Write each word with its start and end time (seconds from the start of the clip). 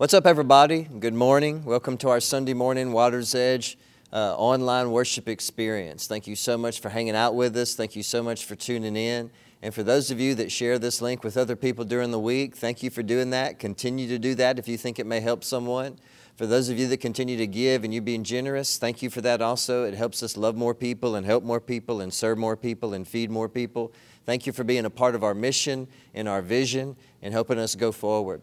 What's 0.00 0.14
up, 0.14 0.26
everybody? 0.26 0.84
Good 0.84 1.12
morning. 1.12 1.62
Welcome 1.62 1.98
to 1.98 2.08
our 2.08 2.20
Sunday 2.20 2.54
morning 2.54 2.92
Water's 2.92 3.34
Edge 3.34 3.76
uh, 4.10 4.34
online 4.34 4.92
worship 4.92 5.28
experience. 5.28 6.06
Thank 6.06 6.26
you 6.26 6.36
so 6.36 6.56
much 6.56 6.80
for 6.80 6.88
hanging 6.88 7.14
out 7.14 7.34
with 7.34 7.54
us. 7.54 7.74
Thank 7.74 7.94
you 7.94 8.02
so 8.02 8.22
much 8.22 8.46
for 8.46 8.56
tuning 8.56 8.96
in. 8.96 9.30
And 9.60 9.74
for 9.74 9.82
those 9.82 10.10
of 10.10 10.18
you 10.18 10.34
that 10.36 10.50
share 10.50 10.78
this 10.78 11.02
link 11.02 11.22
with 11.22 11.36
other 11.36 11.54
people 11.54 11.84
during 11.84 12.12
the 12.12 12.18
week, 12.18 12.56
thank 12.56 12.82
you 12.82 12.88
for 12.88 13.02
doing 13.02 13.28
that. 13.28 13.58
Continue 13.58 14.08
to 14.08 14.18
do 14.18 14.34
that 14.36 14.58
if 14.58 14.66
you 14.66 14.78
think 14.78 14.98
it 14.98 15.04
may 15.04 15.20
help 15.20 15.44
someone. 15.44 15.98
For 16.34 16.46
those 16.46 16.70
of 16.70 16.78
you 16.78 16.88
that 16.88 17.02
continue 17.02 17.36
to 17.36 17.46
give 17.46 17.84
and 17.84 17.92
you 17.92 18.00
being 18.00 18.24
generous, 18.24 18.78
thank 18.78 19.02
you 19.02 19.10
for 19.10 19.20
that 19.20 19.42
also. 19.42 19.84
It 19.84 19.92
helps 19.92 20.22
us 20.22 20.38
love 20.38 20.56
more 20.56 20.74
people 20.74 21.14
and 21.16 21.26
help 21.26 21.44
more 21.44 21.60
people 21.60 22.00
and 22.00 22.10
serve 22.10 22.38
more 22.38 22.56
people 22.56 22.94
and 22.94 23.06
feed 23.06 23.30
more 23.30 23.50
people. 23.50 23.92
Thank 24.24 24.46
you 24.46 24.54
for 24.54 24.64
being 24.64 24.86
a 24.86 24.90
part 24.90 25.14
of 25.14 25.22
our 25.22 25.34
mission 25.34 25.88
and 26.14 26.26
our 26.26 26.40
vision 26.40 26.96
and 27.20 27.34
helping 27.34 27.58
us 27.58 27.74
go 27.74 27.92
forward. 27.92 28.40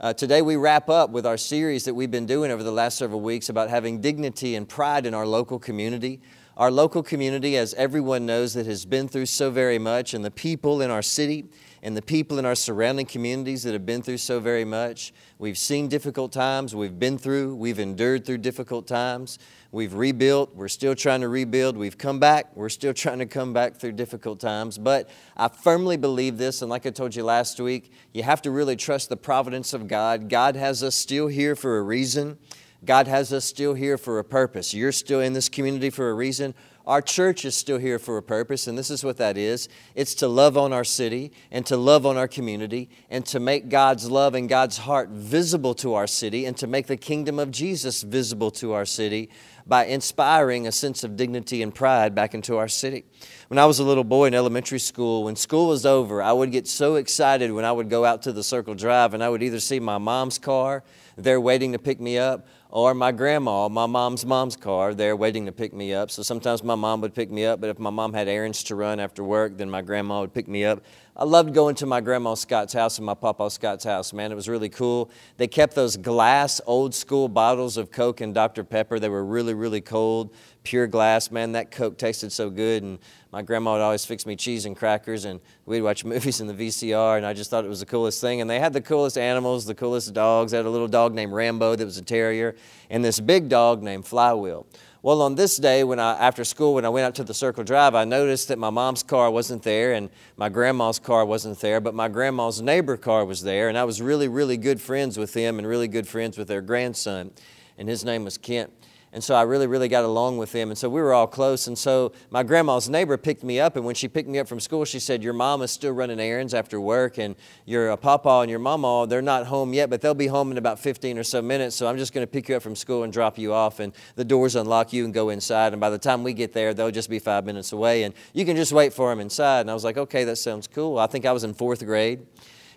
Uh, 0.00 0.14
today, 0.14 0.40
we 0.40 0.56
wrap 0.56 0.88
up 0.88 1.10
with 1.10 1.26
our 1.26 1.36
series 1.36 1.84
that 1.84 1.92
we've 1.92 2.10
been 2.10 2.24
doing 2.24 2.50
over 2.50 2.62
the 2.62 2.72
last 2.72 2.96
several 2.96 3.20
weeks 3.20 3.50
about 3.50 3.68
having 3.68 4.00
dignity 4.00 4.54
and 4.54 4.66
pride 4.66 5.04
in 5.04 5.12
our 5.12 5.26
local 5.26 5.58
community. 5.58 6.22
Our 6.56 6.70
local 6.70 7.02
community, 7.02 7.58
as 7.58 7.74
everyone 7.74 8.24
knows, 8.24 8.54
that 8.54 8.64
has 8.64 8.86
been 8.86 9.08
through 9.08 9.26
so 9.26 9.50
very 9.50 9.78
much, 9.78 10.14
and 10.14 10.24
the 10.24 10.30
people 10.30 10.80
in 10.80 10.90
our 10.90 11.02
city 11.02 11.50
and 11.82 11.96
the 11.96 12.02
people 12.02 12.38
in 12.38 12.44
our 12.44 12.54
surrounding 12.54 13.06
communities 13.06 13.62
that 13.62 13.72
have 13.72 13.86
been 13.86 14.02
through 14.02 14.18
so 14.18 14.40
very 14.40 14.64
much. 14.64 15.12
We've 15.38 15.58
seen 15.58 15.88
difficult 15.88 16.32
times, 16.32 16.74
we've 16.74 16.98
been 16.98 17.18
through, 17.18 17.54
we've 17.54 17.78
endured 17.78 18.24
through 18.24 18.38
difficult 18.38 18.86
times. 18.86 19.38
We've 19.72 19.94
rebuilt, 19.94 20.56
we're 20.56 20.66
still 20.66 20.96
trying 20.96 21.20
to 21.20 21.28
rebuild. 21.28 21.76
We've 21.76 21.96
come 21.96 22.18
back, 22.18 22.56
we're 22.56 22.68
still 22.68 22.92
trying 22.92 23.20
to 23.20 23.26
come 23.26 23.52
back 23.52 23.76
through 23.76 23.92
difficult 23.92 24.40
times. 24.40 24.78
But 24.78 25.08
I 25.36 25.46
firmly 25.46 25.96
believe 25.96 26.38
this, 26.38 26.60
and 26.60 26.68
like 26.68 26.86
I 26.86 26.90
told 26.90 27.14
you 27.14 27.22
last 27.22 27.60
week, 27.60 27.92
you 28.12 28.24
have 28.24 28.42
to 28.42 28.50
really 28.50 28.74
trust 28.74 29.10
the 29.10 29.16
providence 29.16 29.72
of 29.72 29.86
God. 29.86 30.28
God 30.28 30.56
has 30.56 30.82
us 30.82 30.96
still 30.96 31.28
here 31.28 31.54
for 31.54 31.78
a 31.78 31.82
reason. 31.82 32.36
God 32.84 33.06
has 33.06 33.32
us 33.32 33.44
still 33.44 33.74
here 33.74 33.96
for 33.96 34.18
a 34.18 34.24
purpose. 34.24 34.74
You're 34.74 34.90
still 34.90 35.20
in 35.20 35.34
this 35.34 35.48
community 35.48 35.90
for 35.90 36.10
a 36.10 36.14
reason. 36.14 36.54
Our 36.86 37.02
church 37.02 37.44
is 37.44 37.54
still 37.54 37.78
here 37.78 37.98
for 37.98 38.16
a 38.16 38.22
purpose, 38.22 38.66
and 38.66 38.76
this 38.76 38.90
is 38.90 39.04
what 39.04 39.18
that 39.18 39.36
is. 39.36 39.68
It's 39.94 40.14
to 40.16 40.28
love 40.28 40.56
on 40.56 40.72
our 40.72 40.84
city 40.84 41.32
and 41.50 41.64
to 41.66 41.76
love 41.76 42.06
on 42.06 42.16
our 42.16 42.28
community 42.28 42.88
and 43.10 43.24
to 43.26 43.38
make 43.38 43.68
God's 43.68 44.10
love 44.10 44.34
and 44.34 44.48
God's 44.48 44.78
heart 44.78 45.10
visible 45.10 45.74
to 45.76 45.94
our 45.94 46.06
city 46.06 46.46
and 46.46 46.56
to 46.56 46.66
make 46.66 46.86
the 46.86 46.96
kingdom 46.96 47.38
of 47.38 47.50
Jesus 47.50 48.02
visible 48.02 48.50
to 48.52 48.72
our 48.72 48.86
city 48.86 49.30
by 49.66 49.86
inspiring 49.86 50.66
a 50.66 50.72
sense 50.72 51.04
of 51.04 51.16
dignity 51.16 51.62
and 51.62 51.74
pride 51.74 52.14
back 52.14 52.34
into 52.34 52.56
our 52.56 52.68
city. 52.68 53.04
When 53.48 53.58
I 53.58 53.66
was 53.66 53.78
a 53.78 53.84
little 53.84 54.04
boy 54.04 54.26
in 54.26 54.34
elementary 54.34 54.78
school, 54.78 55.24
when 55.24 55.36
school 55.36 55.68
was 55.68 55.84
over, 55.84 56.22
I 56.22 56.32
would 56.32 56.52
get 56.52 56.66
so 56.66 56.96
excited 56.96 57.52
when 57.52 57.64
I 57.64 57.72
would 57.72 57.90
go 57.90 58.04
out 58.04 58.22
to 58.22 58.32
the 58.32 58.42
Circle 58.42 58.74
Drive 58.74 59.14
and 59.14 59.22
I 59.22 59.28
would 59.28 59.42
either 59.42 59.60
see 59.60 59.80
my 59.80 59.98
mom's 59.98 60.38
car 60.38 60.84
there 61.16 61.40
waiting 61.40 61.72
to 61.72 61.78
pick 61.78 62.00
me 62.00 62.18
up 62.18 62.46
or 62.70 62.94
my 62.94 63.10
grandma, 63.10 63.68
my 63.68 63.86
mom's 63.86 64.24
mom's 64.24 64.56
car, 64.56 64.94
there 64.94 65.16
waiting 65.16 65.46
to 65.46 65.52
pick 65.52 65.72
me 65.72 65.92
up. 65.92 66.10
So 66.10 66.22
sometimes 66.22 66.62
my 66.62 66.76
mom 66.76 67.00
would 67.00 67.14
pick 67.14 67.30
me 67.30 67.44
up, 67.44 67.60
but 67.60 67.68
if 67.68 67.78
my 67.78 67.90
mom 67.90 68.12
had 68.12 68.28
errands 68.28 68.62
to 68.64 68.76
run 68.76 69.00
after 69.00 69.24
work, 69.24 69.56
then 69.56 69.68
my 69.68 69.82
grandma 69.82 70.20
would 70.20 70.32
pick 70.32 70.46
me 70.46 70.64
up. 70.64 70.82
I 71.20 71.24
loved 71.24 71.52
going 71.52 71.74
to 71.74 71.84
my 71.84 72.00
grandma 72.00 72.32
Scott's 72.32 72.72
house 72.72 72.96
and 72.96 73.04
my 73.04 73.12
papa 73.12 73.50
Scott's 73.50 73.84
house, 73.84 74.14
man. 74.14 74.32
It 74.32 74.36
was 74.36 74.48
really 74.48 74.70
cool. 74.70 75.10
They 75.36 75.48
kept 75.48 75.74
those 75.74 75.98
glass 75.98 76.62
old 76.64 76.94
school 76.94 77.28
bottles 77.28 77.76
of 77.76 77.90
Coke 77.90 78.22
and 78.22 78.34
Dr. 78.34 78.64
Pepper. 78.64 78.98
They 78.98 79.10
were 79.10 79.22
really, 79.22 79.52
really 79.52 79.82
cold, 79.82 80.34
pure 80.62 80.86
glass. 80.86 81.30
Man, 81.30 81.52
that 81.52 81.70
Coke 81.70 81.98
tasted 81.98 82.32
so 82.32 82.48
good. 82.48 82.82
And 82.82 82.98
my 83.32 83.42
grandma 83.42 83.74
would 83.74 83.82
always 83.82 84.06
fix 84.06 84.24
me 84.24 84.34
cheese 84.34 84.64
and 84.64 84.74
crackers, 84.74 85.26
and 85.26 85.42
we'd 85.66 85.82
watch 85.82 86.04
movies 86.06 86.40
in 86.40 86.46
the 86.46 86.54
VCR, 86.54 87.18
and 87.18 87.26
I 87.26 87.34
just 87.34 87.50
thought 87.50 87.66
it 87.66 87.68
was 87.68 87.80
the 87.80 87.86
coolest 87.86 88.22
thing. 88.22 88.40
And 88.40 88.48
they 88.48 88.58
had 88.58 88.72
the 88.72 88.80
coolest 88.80 89.18
animals, 89.18 89.66
the 89.66 89.74
coolest 89.74 90.14
dogs. 90.14 90.52
They 90.52 90.56
had 90.56 90.64
a 90.64 90.70
little 90.70 90.88
dog 90.88 91.12
named 91.12 91.34
Rambo 91.34 91.76
that 91.76 91.84
was 91.84 91.98
a 91.98 92.02
terrier, 92.02 92.56
and 92.88 93.04
this 93.04 93.20
big 93.20 93.50
dog 93.50 93.82
named 93.82 94.06
Flywheel. 94.06 94.66
Well, 95.02 95.22
on 95.22 95.34
this 95.34 95.56
day, 95.56 95.82
when 95.82 95.98
I, 95.98 96.12
after 96.18 96.44
school, 96.44 96.74
when 96.74 96.84
I 96.84 96.90
went 96.90 97.06
out 97.06 97.14
to 97.14 97.24
the 97.24 97.32
Circle 97.32 97.64
Drive, 97.64 97.94
I 97.94 98.04
noticed 98.04 98.48
that 98.48 98.58
my 98.58 98.68
mom's 98.68 99.02
car 99.02 99.30
wasn't 99.30 99.62
there 99.62 99.94
and 99.94 100.10
my 100.36 100.50
grandma's 100.50 100.98
car 100.98 101.24
wasn't 101.24 101.58
there, 101.60 101.80
but 101.80 101.94
my 101.94 102.08
grandma's 102.08 102.60
neighbor 102.60 102.98
car 102.98 103.24
was 103.24 103.42
there, 103.42 103.70
and 103.70 103.78
I 103.78 103.84
was 103.84 104.02
really, 104.02 104.28
really 104.28 104.58
good 104.58 104.78
friends 104.78 105.16
with 105.16 105.32
them 105.32 105.58
and 105.58 105.66
really 105.66 105.88
good 105.88 106.06
friends 106.06 106.36
with 106.36 106.48
their 106.48 106.60
grandson, 106.60 107.30
and 107.78 107.88
his 107.88 108.04
name 108.04 108.24
was 108.24 108.36
Kent. 108.36 108.74
And 109.12 109.24
so 109.24 109.34
I 109.34 109.42
really, 109.42 109.66
really 109.66 109.88
got 109.88 110.04
along 110.04 110.38
with 110.38 110.52
them. 110.52 110.70
And 110.70 110.78
so 110.78 110.88
we 110.88 111.00
were 111.00 111.12
all 111.12 111.26
close. 111.26 111.66
And 111.66 111.76
so 111.76 112.12
my 112.30 112.44
grandma's 112.44 112.88
neighbor 112.88 113.16
picked 113.16 113.42
me 113.42 113.58
up. 113.58 113.74
And 113.74 113.84
when 113.84 113.96
she 113.96 114.06
picked 114.06 114.28
me 114.28 114.38
up 114.38 114.46
from 114.46 114.60
school, 114.60 114.84
she 114.84 115.00
said, 115.00 115.20
Your 115.24 115.32
mom 115.32 115.62
is 115.62 115.72
still 115.72 115.90
running 115.90 116.20
errands 116.20 116.54
after 116.54 116.80
work. 116.80 117.18
And 117.18 117.34
your 117.66 117.90
uh, 117.90 117.96
papa 117.96 118.28
and 118.28 118.50
your 118.50 118.60
mama, 118.60 119.06
they're 119.08 119.20
not 119.20 119.46
home 119.46 119.72
yet, 119.74 119.90
but 119.90 120.00
they'll 120.00 120.14
be 120.14 120.28
home 120.28 120.52
in 120.52 120.58
about 120.58 120.78
15 120.78 121.18
or 121.18 121.24
so 121.24 121.42
minutes. 121.42 121.74
So 121.74 121.88
I'm 121.88 121.98
just 121.98 122.12
going 122.12 122.24
to 122.24 122.30
pick 122.30 122.48
you 122.48 122.54
up 122.54 122.62
from 122.62 122.76
school 122.76 123.02
and 123.02 123.12
drop 123.12 123.36
you 123.36 123.52
off. 123.52 123.80
And 123.80 123.92
the 124.14 124.24
doors 124.24 124.54
unlock 124.54 124.92
you 124.92 125.04
and 125.04 125.12
go 125.12 125.30
inside. 125.30 125.72
And 125.72 125.80
by 125.80 125.90
the 125.90 125.98
time 125.98 126.22
we 126.22 126.32
get 126.32 126.52
there, 126.52 126.72
they'll 126.72 126.92
just 126.92 127.10
be 127.10 127.18
five 127.18 127.44
minutes 127.44 127.72
away. 127.72 128.04
And 128.04 128.14
you 128.32 128.44
can 128.44 128.54
just 128.54 128.72
wait 128.72 128.92
for 128.92 129.10
them 129.10 129.18
inside. 129.18 129.62
And 129.62 129.70
I 129.70 129.74
was 129.74 129.82
like, 129.82 129.96
Okay, 129.96 130.22
that 130.22 130.36
sounds 130.36 130.68
cool. 130.68 130.98
I 131.00 131.08
think 131.08 131.26
I 131.26 131.32
was 131.32 131.42
in 131.42 131.52
fourth 131.52 131.84
grade. 131.84 132.26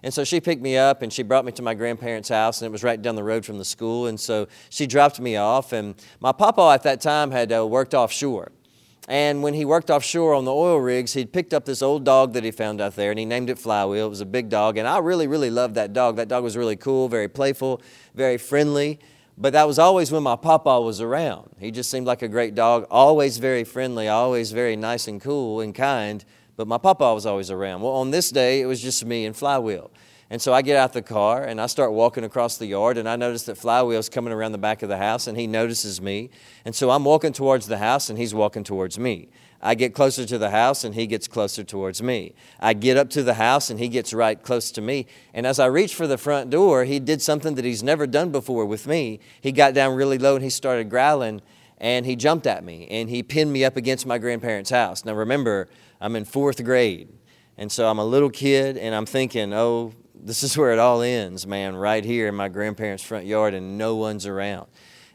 And 0.04 0.14
so 0.14 0.26
she 0.26 0.42
picked 0.42 0.62
me 0.62 0.76
up 0.76 1.02
and 1.02 1.12
she 1.12 1.24
brought 1.24 1.46
me 1.46 1.54
to 1.54 1.62
my 1.62 1.74
grandparents' 1.74 2.30
house, 2.30 2.62
and 2.62 2.68
it 2.68 2.72
was 2.72 2.84
right 2.84 3.02
down 3.02 3.16
the 3.16 3.24
road 3.24 3.46
from 3.46 3.58
the 3.58 3.66
school. 3.66 4.08
And 4.08 4.20
so 4.20 4.48
she 4.70 4.86
dropped 4.86 5.20
me 5.20 5.38
off. 5.38 5.72
And 5.72 5.96
my 6.20 6.34
papa 6.34 6.72
at 6.74 6.84
that 6.84 7.00
time 7.00 7.32
had 7.32 7.54
uh, 7.54 7.66
worked 7.66 7.94
offshore. 7.94 8.52
And 9.08 9.44
when 9.44 9.54
he 9.54 9.66
worked 9.66 9.90
offshore 9.90 10.34
on 10.34 10.46
the 10.46 10.54
oil 10.54 10.78
rigs, 10.78 11.14
he'd 11.14 11.34
picked 11.34 11.54
up 11.54 11.66
this 11.66 11.82
old 11.82 12.06
dog 12.06 12.34
that 12.34 12.44
he 12.44 12.52
found 12.52 12.80
out 12.80 12.96
there 12.96 13.12
and 13.12 13.20
he 13.20 13.26
named 13.26 13.50
it 13.50 13.60
Flywheel. 13.60 14.06
It 14.06 14.10
was 14.10 14.22
a 14.22 14.26
big 14.26 14.50
dog. 14.50 14.78
And 14.78 14.88
I 14.88 15.00
really, 15.00 15.28
really 15.28 15.50
loved 15.50 15.76
that 15.76 15.92
dog. 15.92 16.16
That 16.16 16.30
dog 16.30 16.44
was 16.44 16.56
really 16.56 16.78
cool, 16.78 17.10
very 17.10 17.28
playful, 17.28 17.82
very 18.14 18.38
friendly. 18.38 19.00
But 19.38 19.54
that 19.54 19.68
was 19.68 19.78
always 19.78 20.12
when 20.12 20.24
my 20.24 20.36
papa 20.36 20.80
was 20.80 21.02
around. 21.02 21.50
He 21.60 21.72
just 21.72 21.90
seemed 21.90 22.06
like 22.06 22.22
a 22.22 22.28
great 22.28 22.56
dog, 22.56 22.86
always 22.90 23.40
very 23.40 23.64
friendly, 23.64 24.08
always 24.08 24.52
very 24.52 24.76
nice 24.76 25.08
and 25.08 25.20
cool 25.20 25.60
and 25.60 25.74
kind 25.76 26.24
but 26.56 26.68
my 26.68 26.78
papa 26.78 27.14
was 27.14 27.26
always 27.26 27.52
around. 27.52 27.82
Well, 27.82 27.94
on 27.94 28.12
this 28.12 28.30
day, 28.30 28.62
it 28.62 28.66
was 28.66 28.82
just 28.82 29.06
me 29.06 29.26
and 29.26 29.36
Flywheel. 29.36 29.92
And 30.30 30.42
so 30.42 30.54
I 30.54 30.62
get 30.64 30.78
out 30.78 30.94
the 30.94 31.02
car 31.02 31.44
and 31.44 31.62
I 31.62 31.68
start 31.68 31.94
walking 31.94 32.24
across 32.24 32.58
the 32.58 32.66
yard, 32.66 32.98
and 32.98 33.08
I 33.08 33.16
notice 33.16 33.44
that 33.44 33.58
Flywheel's 33.58 34.10
coming 34.10 34.34
around 34.34 34.52
the 34.52 34.58
back 34.58 34.82
of 34.82 34.90
the 34.90 34.98
house, 34.98 35.28
and 35.28 35.38
he 35.38 35.48
notices 35.48 36.02
me. 36.02 36.30
And 36.66 36.74
so 36.74 36.90
I'm 36.90 37.04
walking 37.04 37.34
towards 37.34 37.68
the 37.68 37.78
house, 37.78 38.10
and 38.10 38.18
he's 38.18 38.34
walking 38.34 38.64
towards 38.64 38.98
me. 38.98 39.30
I 39.62 39.76
get 39.76 39.94
closer 39.94 40.26
to 40.26 40.38
the 40.38 40.50
house, 40.50 40.84
and 40.84 40.96
he 40.96 41.08
gets 41.08 41.28
closer 41.28 41.64
towards 41.64 42.02
me. 42.02 42.34
I 42.60 42.74
get 42.74 42.98
up 42.98 43.10
to 43.12 43.24
the 43.24 43.36
house, 43.36 43.70
and 43.70 43.80
he 43.80 43.88
gets 43.88 44.14
right 44.14 44.42
close 44.42 44.72
to 44.72 44.82
me. 44.82 45.06
And 45.34 45.46
as 45.46 45.60
I 45.60 45.68
reach 45.68 45.94
for 45.94 46.08
the 46.08 46.18
front 46.18 46.50
door, 46.50 46.84
he 46.86 47.00
did 47.00 47.22
something 47.22 47.56
that 47.56 47.64
he's 47.64 47.84
never 47.84 48.08
done 48.08 48.32
before 48.32 48.66
with 48.66 48.88
me. 48.88 49.20
He 49.40 49.52
got 49.52 49.74
down 49.74 49.96
really 49.96 50.18
low 50.18 50.36
and 50.36 50.44
he 50.44 50.50
started 50.50 50.90
growling, 50.90 51.42
and 51.84 52.06
he 52.06 52.16
jumped 52.16 52.48
at 52.48 52.64
me, 52.64 52.88
and 52.90 53.10
he 53.10 53.22
pinned 53.22 53.52
me 53.52 53.66
up 53.66 53.76
against 53.76 54.06
my 54.06 54.18
grandparents' 54.18 54.70
house. 54.70 55.04
Now, 55.04 55.14
remember, 55.14 55.68
I'm 56.00 56.16
in 56.16 56.24
fourth 56.24 56.64
grade. 56.64 57.10
And 57.58 57.70
so 57.70 57.88
I'm 57.88 58.00
a 58.00 58.06
little 58.06 58.30
kid 58.30 58.78
and 58.78 58.96
I'm 58.96 59.06
thinking, 59.06 59.54
oh, 59.54 59.94
this 60.16 60.44
is 60.44 60.58
where 60.58 60.72
it 60.72 60.80
all 60.80 61.02
ends, 61.02 61.46
man, 61.46 61.76
right 61.76 62.04
here 62.04 62.28
in 62.28 62.36
my 62.36 62.48
grandparents' 62.48 63.04
front 63.04 63.26
yard 63.26 63.54
and 63.54 63.78
no 63.78 63.96
one's 63.96 64.26
around. 64.26 64.68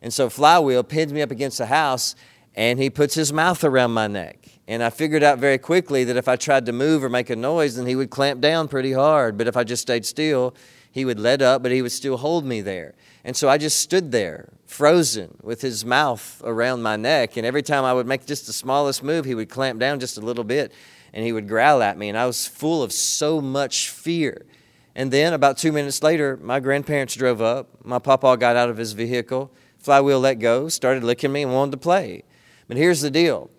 And 0.02 0.12
so 0.12 0.28
Flywheel 0.28 0.84
pins 0.84 1.12
me 1.12 1.22
up 1.22 1.30
against 1.30 1.58
the 1.58 1.66
house 1.66 2.14
and 2.54 2.78
he 2.78 2.90
puts 2.90 3.14
his 3.14 3.32
mouth 3.32 3.64
around 3.64 3.92
my 3.92 4.06
neck. 4.06 4.46
And 4.68 4.82
I 4.82 4.90
figured 4.90 5.22
out 5.22 5.38
very 5.38 5.58
quickly 5.58 6.04
that 6.04 6.16
if 6.16 6.28
I 6.28 6.36
tried 6.36 6.66
to 6.66 6.72
move 6.72 7.02
or 7.02 7.08
make 7.08 7.30
a 7.30 7.36
noise, 7.36 7.76
then 7.76 7.86
he 7.86 7.96
would 7.96 8.10
clamp 8.10 8.42
down 8.42 8.68
pretty 8.68 8.92
hard. 8.92 9.38
But 9.38 9.46
if 9.46 9.56
I 9.56 9.64
just 9.64 9.82
stayed 9.82 10.04
still, 10.04 10.54
he 10.98 11.04
would 11.04 11.20
let 11.20 11.40
up, 11.40 11.62
but 11.62 11.70
he 11.70 11.80
would 11.80 11.92
still 11.92 12.16
hold 12.16 12.44
me 12.44 12.60
there. 12.60 12.94
And 13.24 13.36
so 13.36 13.48
I 13.48 13.56
just 13.56 13.78
stood 13.78 14.10
there, 14.10 14.48
frozen, 14.66 15.38
with 15.42 15.60
his 15.60 15.84
mouth 15.84 16.42
around 16.44 16.82
my 16.82 16.96
neck. 16.96 17.36
And 17.36 17.46
every 17.46 17.62
time 17.62 17.84
I 17.84 17.92
would 17.92 18.06
make 18.06 18.26
just 18.26 18.46
the 18.46 18.52
smallest 18.52 19.04
move, 19.04 19.24
he 19.24 19.34
would 19.34 19.48
clamp 19.48 19.78
down 19.78 20.00
just 20.00 20.18
a 20.18 20.20
little 20.20 20.42
bit 20.44 20.72
and 21.12 21.24
he 21.24 21.32
would 21.32 21.46
growl 21.46 21.82
at 21.82 21.96
me. 21.96 22.08
And 22.08 22.18
I 22.18 22.26
was 22.26 22.48
full 22.48 22.82
of 22.82 22.92
so 22.92 23.40
much 23.40 23.88
fear. 23.88 24.44
And 24.96 25.12
then 25.12 25.32
about 25.32 25.56
two 25.56 25.70
minutes 25.70 26.02
later, 26.02 26.36
my 26.36 26.58
grandparents 26.58 27.14
drove 27.14 27.40
up. 27.40 27.84
My 27.84 28.00
papa 28.00 28.36
got 28.36 28.56
out 28.56 28.68
of 28.68 28.76
his 28.76 28.92
vehicle. 28.92 29.52
Flywheel 29.78 30.18
let 30.18 30.40
go, 30.40 30.68
started 30.68 31.04
licking 31.04 31.32
me, 31.32 31.42
and 31.42 31.52
wanted 31.52 31.70
to 31.72 31.76
play. 31.76 32.24
But 32.66 32.76
here's 32.76 33.00
the 33.00 33.10
deal 33.10 33.50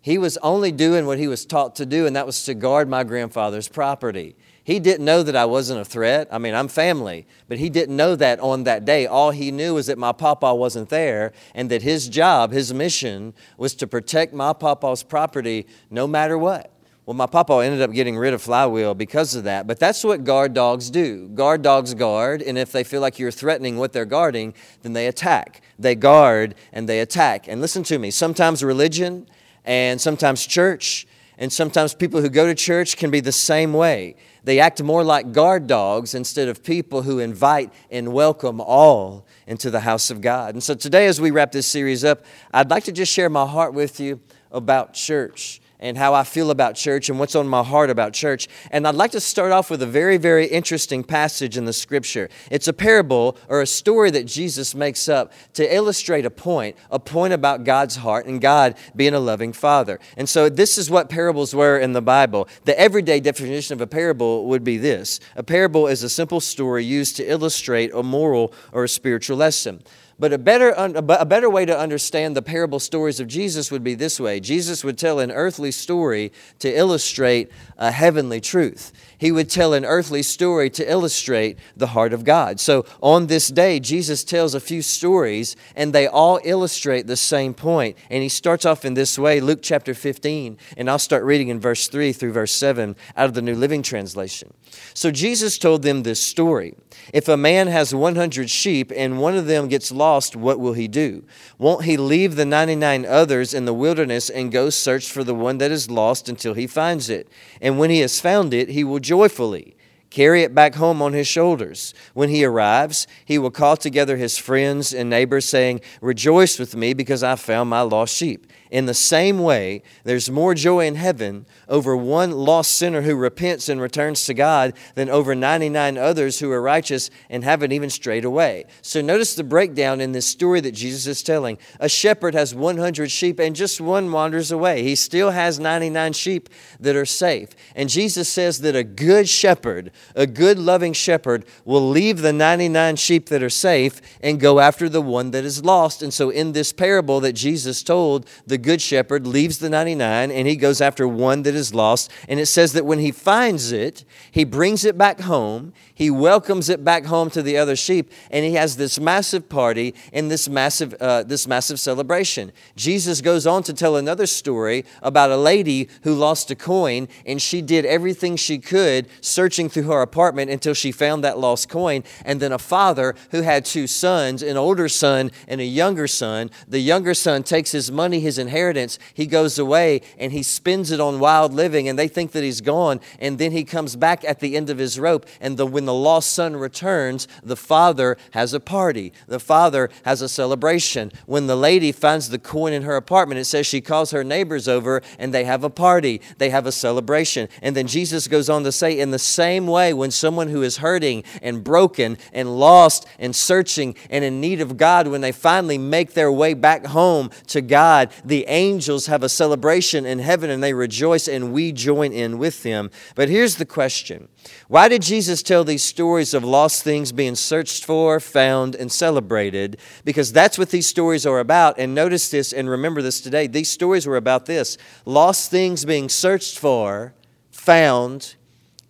he 0.00 0.18
was 0.18 0.38
only 0.38 0.72
doing 0.72 1.04
what 1.04 1.18
he 1.18 1.28
was 1.28 1.44
taught 1.44 1.74
to 1.76 1.84
do, 1.84 2.06
and 2.06 2.16
that 2.16 2.26
was 2.26 2.44
to 2.44 2.54
guard 2.54 2.88
my 2.88 3.04
grandfather's 3.04 3.68
property. 3.68 4.36
He 4.66 4.80
didn't 4.80 5.04
know 5.04 5.22
that 5.22 5.36
I 5.36 5.44
wasn't 5.44 5.80
a 5.80 5.84
threat. 5.84 6.26
I 6.32 6.38
mean, 6.38 6.52
I'm 6.52 6.66
family, 6.66 7.28
but 7.46 7.58
he 7.58 7.70
didn't 7.70 7.94
know 7.94 8.16
that 8.16 8.40
on 8.40 8.64
that 8.64 8.84
day. 8.84 9.06
All 9.06 9.30
he 9.30 9.52
knew 9.52 9.74
was 9.74 9.86
that 9.86 9.96
my 9.96 10.10
papa 10.10 10.52
wasn't 10.52 10.88
there 10.88 11.32
and 11.54 11.70
that 11.70 11.82
his 11.82 12.08
job, 12.08 12.50
his 12.50 12.74
mission, 12.74 13.32
was 13.56 13.76
to 13.76 13.86
protect 13.86 14.34
my 14.34 14.52
papa's 14.52 15.04
property 15.04 15.68
no 15.88 16.08
matter 16.08 16.36
what. 16.36 16.72
Well, 17.04 17.14
my 17.14 17.26
papa 17.26 17.52
ended 17.64 17.80
up 17.80 17.92
getting 17.92 18.18
rid 18.18 18.34
of 18.34 18.42
Flywheel 18.42 18.96
because 18.96 19.36
of 19.36 19.44
that. 19.44 19.68
But 19.68 19.78
that's 19.78 20.02
what 20.02 20.24
guard 20.24 20.52
dogs 20.52 20.90
do. 20.90 21.28
Guard 21.28 21.62
dogs 21.62 21.94
guard, 21.94 22.42
and 22.42 22.58
if 22.58 22.72
they 22.72 22.82
feel 22.82 23.00
like 23.00 23.20
you're 23.20 23.30
threatening 23.30 23.76
what 23.76 23.92
they're 23.92 24.04
guarding, 24.04 24.52
then 24.82 24.94
they 24.94 25.06
attack. 25.06 25.62
They 25.78 25.94
guard 25.94 26.56
and 26.72 26.88
they 26.88 26.98
attack. 26.98 27.46
And 27.46 27.60
listen 27.60 27.84
to 27.84 28.00
me 28.00 28.10
sometimes 28.10 28.64
religion 28.64 29.28
and 29.64 30.00
sometimes 30.00 30.44
church 30.44 31.06
And 31.38 31.52
sometimes 31.52 31.94
people 31.94 32.22
who 32.22 32.30
go 32.30 32.46
to 32.46 32.54
church 32.54 32.96
can 32.96 33.10
be 33.10 33.20
the 33.20 33.32
same 33.32 33.72
way. 33.74 34.16
They 34.44 34.58
act 34.58 34.82
more 34.82 35.04
like 35.04 35.32
guard 35.32 35.66
dogs 35.66 36.14
instead 36.14 36.48
of 36.48 36.62
people 36.62 37.02
who 37.02 37.18
invite 37.18 37.72
and 37.90 38.12
welcome 38.12 38.60
all 38.60 39.26
into 39.46 39.70
the 39.70 39.80
house 39.80 40.10
of 40.10 40.20
God. 40.20 40.54
And 40.54 40.62
so 40.62 40.74
today, 40.74 41.06
as 41.06 41.20
we 41.20 41.30
wrap 41.30 41.52
this 41.52 41.66
series 41.66 42.04
up, 42.04 42.24
I'd 42.54 42.70
like 42.70 42.84
to 42.84 42.92
just 42.92 43.12
share 43.12 43.28
my 43.28 43.46
heart 43.46 43.74
with 43.74 44.00
you 44.00 44.20
about 44.50 44.94
church 44.94 45.60
and 45.78 45.98
how 45.98 46.14
I 46.14 46.24
feel 46.24 46.50
about 46.50 46.74
church 46.74 47.08
and 47.08 47.18
what's 47.18 47.34
on 47.34 47.48
my 47.48 47.62
heart 47.62 47.90
about 47.90 48.12
church. 48.12 48.48
And 48.70 48.86
I'd 48.86 48.94
like 48.94 49.10
to 49.12 49.20
start 49.20 49.52
off 49.52 49.70
with 49.70 49.82
a 49.82 49.86
very, 49.86 50.16
very 50.16 50.46
interesting 50.46 51.04
passage 51.04 51.56
in 51.56 51.64
the 51.64 51.72
scripture. 51.72 52.28
It's 52.50 52.68
a 52.68 52.72
parable 52.72 53.36
or 53.48 53.60
a 53.60 53.66
story 53.66 54.10
that 54.10 54.26
Jesus 54.26 54.74
makes 54.74 55.08
up 55.08 55.32
to 55.54 55.74
illustrate 55.74 56.24
a 56.24 56.30
point, 56.30 56.76
a 56.90 56.98
point 56.98 57.32
about 57.32 57.64
God's 57.64 57.96
heart 57.96 58.26
and 58.26 58.40
God 58.40 58.76
being 58.94 59.14
a 59.14 59.20
loving 59.20 59.52
father. 59.52 60.00
And 60.16 60.28
so 60.28 60.48
this 60.48 60.78
is 60.78 60.90
what 60.90 61.08
parables 61.08 61.54
were 61.54 61.78
in 61.78 61.92
the 61.92 62.02
Bible. 62.02 62.48
The 62.64 62.78
everyday 62.78 63.20
definition 63.20 63.74
of 63.74 63.80
a 63.80 63.86
parable 63.86 64.46
would 64.46 64.64
be 64.64 64.78
this 64.78 65.20
a 65.34 65.42
parable 65.42 65.86
is 65.86 66.02
a 66.02 66.08
simple 66.08 66.40
story 66.40 66.84
used 66.84 67.16
to 67.16 67.24
illustrate 67.24 67.92
a 67.94 68.02
moral 68.02 68.52
or 68.72 68.84
a 68.84 68.88
spiritual 68.88 69.36
lesson. 69.36 69.82
But 70.18 70.32
a 70.32 70.38
better, 70.38 70.70
a 70.70 71.26
better 71.26 71.50
way 71.50 71.66
to 71.66 71.78
understand 71.78 72.34
the 72.34 72.42
parable 72.42 72.80
stories 72.80 73.20
of 73.20 73.28
Jesus 73.28 73.70
would 73.70 73.84
be 73.84 73.94
this 73.94 74.18
way 74.18 74.40
Jesus 74.40 74.82
would 74.82 74.96
tell 74.96 75.20
an 75.20 75.30
earthly 75.30 75.70
story 75.70 76.32
to 76.60 76.74
illustrate 76.74 77.50
a 77.76 77.90
heavenly 77.90 78.40
truth 78.40 78.92
he 79.18 79.32
would 79.32 79.50
tell 79.50 79.72
an 79.72 79.84
earthly 79.84 80.22
story 80.22 80.70
to 80.70 80.90
illustrate 80.90 81.58
the 81.76 81.88
heart 81.88 82.12
of 82.12 82.24
God. 82.24 82.60
So 82.60 82.84
on 83.00 83.26
this 83.26 83.48
day, 83.48 83.80
Jesus 83.80 84.24
tells 84.24 84.54
a 84.54 84.60
few 84.60 84.82
stories, 84.82 85.56
and 85.74 85.92
they 85.92 86.06
all 86.06 86.38
illustrate 86.44 87.06
the 87.06 87.16
same 87.16 87.54
point. 87.54 87.96
And 88.10 88.22
he 88.22 88.28
starts 88.28 88.66
off 88.66 88.84
in 88.84 88.94
this 88.94 89.18
way 89.18 89.40
Luke 89.40 89.60
chapter 89.62 89.94
15, 89.94 90.58
and 90.76 90.90
I'll 90.90 90.98
start 90.98 91.24
reading 91.24 91.48
in 91.48 91.60
verse 91.60 91.88
3 91.88 92.12
through 92.12 92.32
verse 92.32 92.52
7 92.52 92.96
out 93.16 93.26
of 93.26 93.34
the 93.34 93.42
New 93.42 93.54
Living 93.54 93.82
Translation. 93.82 94.52
So 94.92 95.10
Jesus 95.10 95.58
told 95.58 95.82
them 95.82 96.02
this 96.02 96.20
story 96.20 96.74
If 97.12 97.28
a 97.28 97.36
man 97.36 97.68
has 97.68 97.94
100 97.94 98.50
sheep 98.50 98.92
and 98.94 99.18
one 99.18 99.36
of 99.36 99.46
them 99.46 99.68
gets 99.68 99.90
lost, 100.06 100.36
what 100.36 100.60
will 100.60 100.74
he 100.74 100.86
do? 100.86 101.24
Won't 101.58 101.84
he 101.84 101.96
leave 101.96 102.36
the 102.36 102.44
99 102.44 103.04
others 103.04 103.52
in 103.52 103.64
the 103.64 103.74
wilderness 103.74 104.30
and 104.30 104.52
go 104.52 104.70
search 104.70 105.10
for 105.10 105.24
the 105.24 105.34
one 105.34 105.58
that 105.58 105.72
is 105.72 105.90
lost 105.90 106.28
until 106.28 106.54
he 106.54 106.66
finds 106.68 107.10
it? 107.10 107.28
And 107.60 107.78
when 107.78 107.90
he 107.90 108.00
has 108.00 108.20
found 108.20 108.54
it, 108.54 108.68
he 108.68 108.84
will 108.84 109.00
joyfully 109.00 109.76
carry 110.10 110.42
it 110.42 110.54
back 110.54 110.76
home 110.76 111.02
on 111.02 111.12
his 111.12 111.26
shoulders. 111.26 111.92
When 112.14 112.28
he 112.28 112.44
arrives, 112.44 113.06
he 113.24 113.36
will 113.38 113.50
call 113.50 113.76
together 113.76 114.16
his 114.16 114.38
friends 114.38 114.94
and 114.94 115.10
neighbors, 115.10 115.44
saying, 115.44 115.80
Rejoice 116.00 116.58
with 116.58 116.76
me 116.76 116.94
because 116.94 117.22
I 117.22 117.34
found 117.34 117.68
my 117.68 117.82
lost 117.82 118.14
sheep. 118.14 118.46
In 118.70 118.86
the 118.86 118.94
same 118.94 119.38
way, 119.38 119.82
there's 120.04 120.30
more 120.30 120.54
joy 120.54 120.86
in 120.86 120.96
heaven 120.96 121.46
over 121.68 121.96
one 121.96 122.32
lost 122.32 122.72
sinner 122.72 123.02
who 123.02 123.14
repents 123.14 123.68
and 123.68 123.80
returns 123.80 124.24
to 124.24 124.34
God 124.34 124.74
than 124.94 125.08
over 125.08 125.34
99 125.34 125.96
others 125.96 126.40
who 126.40 126.50
are 126.50 126.62
righteous 126.62 127.10
and 127.30 127.44
haven't 127.44 127.72
even 127.72 127.90
strayed 127.90 128.24
away. 128.24 128.64
So 128.82 129.00
notice 129.00 129.34
the 129.34 129.44
breakdown 129.44 130.00
in 130.00 130.12
this 130.12 130.26
story 130.26 130.60
that 130.60 130.72
Jesus 130.72 131.06
is 131.06 131.22
telling. 131.22 131.58
A 131.80 131.88
shepherd 131.88 132.34
has 132.34 132.54
100 132.54 133.10
sheep 133.10 133.38
and 133.38 133.54
just 133.54 133.80
one 133.80 134.10
wanders 134.10 134.50
away. 134.50 134.82
He 134.82 134.94
still 134.94 135.30
has 135.30 135.58
99 135.60 136.12
sheep 136.12 136.48
that 136.80 136.96
are 136.96 137.06
safe. 137.06 137.50
And 137.74 137.88
Jesus 137.88 138.28
says 138.28 138.60
that 138.60 138.76
a 138.76 138.84
good 138.84 139.28
shepherd, 139.28 139.92
a 140.14 140.26
good 140.26 140.58
loving 140.58 140.92
shepherd, 140.92 141.44
will 141.64 141.88
leave 141.88 142.20
the 142.20 142.32
99 142.32 142.96
sheep 142.96 143.28
that 143.28 143.42
are 143.42 143.50
safe 143.50 144.00
and 144.20 144.40
go 144.40 144.60
after 144.60 144.88
the 144.88 145.02
one 145.02 145.30
that 145.30 145.44
is 145.44 145.64
lost. 145.64 146.02
And 146.02 146.12
so 146.12 146.30
in 146.30 146.52
this 146.52 146.72
parable 146.72 147.20
that 147.20 147.34
Jesus 147.34 147.82
told, 147.82 148.28
the 148.46 148.55
the 148.56 148.62
good 148.62 148.80
shepherd 148.80 149.26
leaves 149.26 149.58
the 149.58 149.68
99 149.68 150.30
and 150.30 150.48
he 150.48 150.56
goes 150.56 150.80
after 150.80 151.06
one 151.06 151.42
that 151.42 151.54
is 151.54 151.74
lost. 151.74 152.10
And 152.26 152.40
it 152.40 152.46
says 152.46 152.72
that 152.72 152.86
when 152.86 152.98
he 153.00 153.12
finds 153.12 153.70
it, 153.70 154.02
he 154.30 154.44
brings 154.44 154.82
it 154.86 154.96
back 154.96 155.20
home. 155.20 155.74
He 155.92 156.10
welcomes 156.10 156.70
it 156.70 156.82
back 156.82 157.04
home 157.04 157.28
to 157.30 157.42
the 157.42 157.56
other 157.56 157.74
sheep, 157.74 158.12
and 158.30 158.44
he 158.44 158.52
has 158.52 158.76
this 158.76 159.00
massive 159.00 159.48
party 159.48 159.94
and 160.12 160.30
this 160.30 160.46
massive, 160.46 160.92
uh, 161.00 161.22
this 161.22 161.46
massive 161.46 161.80
celebration. 161.80 162.52
Jesus 162.76 163.22
goes 163.22 163.46
on 163.46 163.62
to 163.62 163.72
tell 163.72 163.96
another 163.96 164.26
story 164.26 164.84
about 165.02 165.30
a 165.30 165.38
lady 165.38 165.88
who 166.02 166.14
lost 166.14 166.50
a 166.50 166.54
coin, 166.54 167.08
and 167.24 167.40
she 167.40 167.62
did 167.62 167.86
everything 167.86 168.36
she 168.36 168.58
could 168.58 169.08
searching 169.22 169.70
through 169.70 169.84
her 169.84 170.02
apartment 170.02 170.50
until 170.50 170.74
she 170.74 170.92
found 170.92 171.24
that 171.24 171.38
lost 171.38 171.70
coin. 171.70 172.04
And 172.26 172.40
then 172.40 172.52
a 172.52 172.58
father 172.58 173.14
who 173.30 173.40
had 173.40 173.64
two 173.64 173.86
sons, 173.86 174.42
an 174.42 174.58
older 174.58 174.90
son 174.90 175.30
and 175.48 175.62
a 175.62 175.64
younger 175.64 176.06
son. 176.06 176.50
The 176.68 176.80
younger 176.80 177.14
son 177.14 177.42
takes 177.42 177.72
his 177.72 177.90
money, 177.90 178.20
his 178.20 178.36
inheritance, 178.46 178.98
he 179.14 179.26
goes 179.26 179.58
away 179.58 180.00
and 180.18 180.32
he 180.32 180.42
spends 180.42 180.90
it 180.90 181.00
on 181.00 181.18
wild 181.18 181.52
living, 181.52 181.88
and 181.88 181.98
they 181.98 182.08
think 182.08 182.32
that 182.32 182.44
he's 182.44 182.60
gone. 182.60 183.00
And 183.18 183.38
then 183.38 183.52
he 183.52 183.64
comes 183.64 183.96
back 183.96 184.24
at 184.24 184.40
the 184.40 184.56
end 184.56 184.70
of 184.70 184.78
his 184.78 184.98
rope. 184.98 185.26
And 185.40 185.56
the, 185.56 185.66
when 185.66 185.84
the 185.84 185.94
lost 185.94 186.32
son 186.32 186.56
returns, 186.56 187.26
the 187.42 187.56
father 187.56 188.16
has 188.32 188.52
a 188.52 188.60
party. 188.60 189.12
The 189.26 189.40
father 189.40 189.90
has 190.04 190.22
a 190.22 190.28
celebration. 190.28 191.12
When 191.26 191.46
the 191.46 191.56
lady 191.56 191.92
finds 191.92 192.28
the 192.28 192.38
coin 192.38 192.72
in 192.72 192.82
her 192.82 192.96
apartment, 192.96 193.40
it 193.40 193.46
says 193.46 193.66
she 193.66 193.80
calls 193.80 194.10
her 194.10 194.22
neighbors 194.22 194.68
over 194.68 195.02
and 195.18 195.32
they 195.32 195.44
have 195.44 195.64
a 195.64 195.70
party. 195.70 196.20
They 196.38 196.50
have 196.50 196.66
a 196.66 196.72
celebration. 196.72 197.48
And 197.62 197.74
then 197.74 197.86
Jesus 197.86 198.28
goes 198.28 198.48
on 198.48 198.64
to 198.64 198.72
say, 198.72 198.98
in 198.98 199.10
the 199.10 199.18
same 199.18 199.66
way, 199.66 199.92
when 199.92 200.10
someone 200.10 200.48
who 200.48 200.62
is 200.62 200.78
hurting 200.78 201.24
and 201.42 201.64
broken 201.64 202.18
and 202.32 202.58
lost 202.58 203.06
and 203.18 203.34
searching 203.34 203.96
and 204.10 204.24
in 204.24 204.40
need 204.40 204.60
of 204.60 204.76
God, 204.76 205.08
when 205.08 205.20
they 205.20 205.32
finally 205.32 205.78
make 205.78 206.12
their 206.12 206.30
way 206.30 206.54
back 206.54 206.86
home 206.86 207.30
to 207.48 207.60
God, 207.60 208.10
the 208.24 208.35
the 208.36 208.46
angels 208.48 209.06
have 209.06 209.22
a 209.22 209.30
celebration 209.30 210.04
in 210.04 210.18
heaven 210.18 210.50
and 210.50 210.62
they 210.62 210.74
rejoice, 210.74 211.26
and 211.26 211.54
we 211.54 211.72
join 211.72 212.12
in 212.12 212.36
with 212.36 212.62
them. 212.64 212.90
But 213.14 213.30
here's 213.30 213.56
the 213.56 213.64
question 213.64 214.28
Why 214.68 214.90
did 214.90 215.00
Jesus 215.00 215.42
tell 215.42 215.64
these 215.64 215.82
stories 215.82 216.34
of 216.34 216.44
lost 216.44 216.82
things 216.82 217.12
being 217.12 217.34
searched 217.34 217.86
for, 217.86 218.20
found, 218.20 218.74
and 218.74 218.92
celebrated? 218.92 219.78
Because 220.04 220.34
that's 220.34 220.58
what 220.58 220.68
these 220.68 220.86
stories 220.86 221.24
are 221.24 221.38
about. 221.38 221.78
And 221.78 221.94
notice 221.94 222.28
this 222.28 222.52
and 222.52 222.68
remember 222.68 223.00
this 223.00 223.22
today. 223.22 223.46
These 223.46 223.70
stories 223.70 224.06
were 224.06 224.18
about 224.18 224.44
this 224.44 224.76
lost 225.06 225.50
things 225.50 225.86
being 225.86 226.10
searched 226.10 226.58
for, 226.58 227.14
found, 227.50 228.34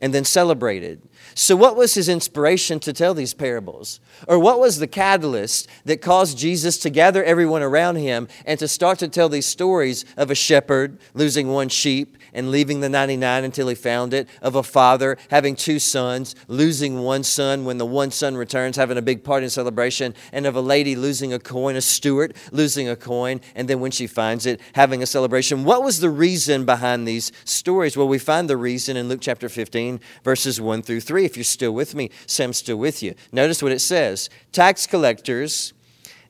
and 0.01 0.13
then 0.13 0.25
celebrated. 0.25 1.01
So, 1.39 1.55
what 1.55 1.77
was 1.77 1.93
his 1.93 2.09
inspiration 2.09 2.81
to 2.81 2.95
tell 2.95 3.13
these 3.13 3.35
parables? 3.35 4.01
Or 4.27 4.39
what 4.39 4.59
was 4.59 4.79
the 4.79 4.87
catalyst 4.87 5.69
that 5.85 6.01
caused 6.01 6.39
Jesus 6.39 6.79
to 6.79 6.89
gather 6.89 7.23
everyone 7.23 7.61
around 7.63 7.97
him 7.97 8.27
and 8.47 8.59
to 8.59 8.67
start 8.67 8.99
to 9.01 9.09
tell 9.09 9.29
these 9.29 9.45
stories 9.45 10.07
of 10.17 10.31
a 10.31 10.35
shepherd 10.35 10.97
losing 11.13 11.49
one 11.49 11.69
sheep 11.69 12.17
and 12.33 12.51
leaving 12.51 12.81
the 12.81 12.89
99 12.89 13.45
until 13.45 13.69
he 13.69 13.75
found 13.75 14.15
it, 14.15 14.29
of 14.41 14.55
a 14.55 14.63
father 14.63 15.19
having 15.31 15.55
two 15.55 15.79
sons, 15.79 16.35
losing 16.49 17.03
one 17.03 17.23
son 17.23 17.67
when 17.67 17.77
the 17.77 17.85
one 17.85 18.11
son 18.11 18.35
returns, 18.35 18.77
having 18.77 18.97
a 18.97 19.03
big 19.03 19.23
party 19.23 19.45
and 19.45 19.53
celebration, 19.53 20.15
and 20.33 20.47
of 20.47 20.57
a 20.57 20.61
lady 20.61 20.97
losing 20.97 21.35
a 21.35 21.39
coin, 21.39 21.77
a 21.77 21.83
steward 21.83 22.35
losing 22.51 22.89
a 22.89 22.97
coin, 22.97 23.43
and 23.55 23.69
then 23.69 23.81
when 23.81 23.91
she 23.91 24.07
finds 24.07 24.47
it, 24.47 24.59
having 24.75 25.03
a 25.03 25.07
celebration. 25.07 25.65
What 25.65 25.83
was 25.83 26.01
the 26.01 26.11
reason 26.11 26.65
behind 26.65 27.07
these 27.07 27.31
stories? 27.45 27.95
Well, 27.95 28.09
we 28.09 28.19
find 28.19 28.49
the 28.49 28.57
reason 28.57 28.97
in 28.97 29.09
Luke 29.09 29.21
chapter 29.21 29.51
15, 29.51 30.01
verses 30.25 30.61
1 30.61 30.81
through 30.81 31.01
3. 31.01 31.26
If 31.27 31.37
you're 31.37 31.45
still 31.45 31.73
with 31.73 31.95
me, 31.95 32.11
I'm 32.39 32.53
still 32.53 32.77
with 32.77 33.03
you. 33.03 33.15
Notice 33.33 33.63
what 33.63 33.73
it 33.73 33.81
says 33.81 34.31
tax 34.53 34.87
collectors 34.87 35.75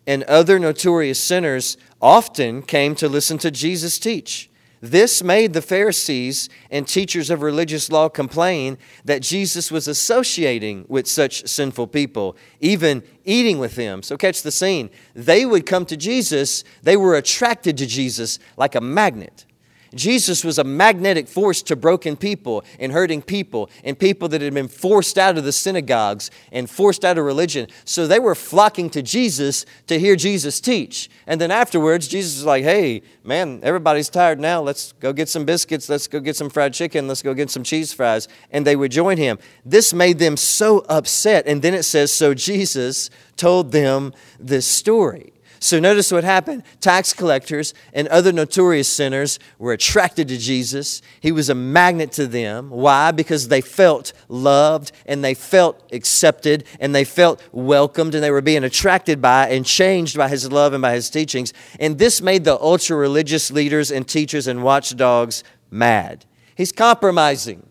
and 0.06 0.22
other 0.24 0.58
notorious 0.58 1.20
sinners 1.20 1.76
often 2.00 2.62
came 2.62 2.94
to 2.96 3.08
listen 3.08 3.38
to 3.38 3.50
Jesus 3.50 3.98
teach. 3.98 4.50
This 4.80 5.22
made 5.22 5.52
the 5.52 5.62
Pharisees 5.62 6.48
and 6.70 6.86
teachers 6.86 7.30
of 7.30 7.42
religious 7.42 7.90
law 7.90 8.08
complain 8.08 8.78
that 9.04 9.22
Jesus 9.22 9.70
was 9.70 9.88
associating 9.88 10.84
with 10.88 11.06
such 11.06 11.46
sinful 11.46 11.88
people, 11.88 12.36
even 12.60 13.02
eating 13.24 13.58
with 13.58 13.74
them. 13.74 14.02
So, 14.02 14.16
catch 14.16 14.42
the 14.42 14.52
scene. 14.52 14.90
They 15.14 15.44
would 15.44 15.66
come 15.66 15.86
to 15.86 15.96
Jesus, 15.96 16.62
they 16.82 16.96
were 16.96 17.16
attracted 17.16 17.76
to 17.78 17.86
Jesus 17.86 18.38
like 18.56 18.74
a 18.74 18.80
magnet. 18.80 19.44
Jesus 19.94 20.44
was 20.44 20.58
a 20.58 20.64
magnetic 20.64 21.28
force 21.28 21.62
to 21.62 21.76
broken 21.76 22.16
people 22.16 22.64
and 22.78 22.92
hurting 22.92 23.22
people 23.22 23.70
and 23.84 23.98
people 23.98 24.28
that 24.28 24.40
had 24.40 24.54
been 24.54 24.68
forced 24.68 25.18
out 25.18 25.38
of 25.38 25.44
the 25.44 25.52
synagogues 25.52 26.30
and 26.52 26.68
forced 26.68 27.04
out 27.04 27.18
of 27.18 27.24
religion. 27.24 27.68
So 27.84 28.06
they 28.06 28.18
were 28.18 28.34
flocking 28.34 28.90
to 28.90 29.02
Jesus 29.02 29.64
to 29.86 29.98
hear 29.98 30.16
Jesus 30.16 30.60
teach. 30.60 31.08
And 31.26 31.40
then 31.40 31.50
afterwards, 31.50 32.08
Jesus 32.08 32.36
was 32.36 32.44
like, 32.44 32.64
hey, 32.64 33.02
man, 33.24 33.60
everybody's 33.62 34.08
tired 34.08 34.40
now. 34.40 34.60
Let's 34.60 34.92
go 34.92 35.12
get 35.12 35.28
some 35.28 35.44
biscuits. 35.44 35.88
Let's 35.88 36.08
go 36.08 36.20
get 36.20 36.36
some 36.36 36.50
fried 36.50 36.74
chicken. 36.74 37.08
Let's 37.08 37.22
go 37.22 37.34
get 37.34 37.50
some 37.50 37.62
cheese 37.62 37.92
fries. 37.92 38.28
And 38.50 38.66
they 38.66 38.76
would 38.76 38.92
join 38.92 39.16
him. 39.18 39.38
This 39.64 39.92
made 39.92 40.18
them 40.18 40.36
so 40.36 40.80
upset. 40.88 41.46
And 41.46 41.62
then 41.62 41.74
it 41.74 41.84
says, 41.84 42.12
so 42.12 42.34
Jesus 42.34 43.10
told 43.36 43.72
them 43.72 44.12
this 44.38 44.66
story. 44.66 45.32
So 45.58 45.80
notice 45.80 46.12
what 46.12 46.24
happened. 46.24 46.62
Tax 46.80 47.12
collectors 47.12 47.74
and 47.92 48.08
other 48.08 48.32
notorious 48.32 48.88
sinners 48.88 49.38
were 49.58 49.72
attracted 49.72 50.28
to 50.28 50.38
Jesus. 50.38 51.02
He 51.20 51.32
was 51.32 51.48
a 51.48 51.54
magnet 51.54 52.12
to 52.12 52.26
them. 52.26 52.70
Why? 52.70 53.10
Because 53.10 53.48
they 53.48 53.60
felt 53.60 54.12
loved 54.28 54.92
and 55.06 55.24
they 55.24 55.34
felt 55.34 55.82
accepted 55.92 56.64
and 56.80 56.94
they 56.94 57.04
felt 57.04 57.42
welcomed 57.52 58.14
and 58.14 58.22
they 58.22 58.30
were 58.30 58.42
being 58.42 58.64
attracted 58.64 59.20
by 59.22 59.48
and 59.48 59.64
changed 59.64 60.16
by 60.16 60.28
his 60.28 60.50
love 60.50 60.72
and 60.72 60.82
by 60.82 60.94
his 60.94 61.10
teachings. 61.10 61.52
And 61.80 61.98
this 61.98 62.20
made 62.20 62.44
the 62.44 62.60
ultra 62.60 62.96
religious 62.96 63.50
leaders 63.50 63.90
and 63.90 64.06
teachers 64.06 64.46
and 64.46 64.62
watchdogs 64.62 65.42
mad. 65.70 66.24
He's 66.54 66.72
compromising. 66.72 67.65